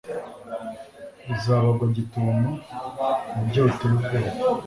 [1.33, 2.39] izabagwa gitumo
[3.27, 4.59] ku buryo buteye ubwoba